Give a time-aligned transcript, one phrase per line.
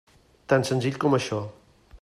[0.53, 1.45] Tan senzill com això.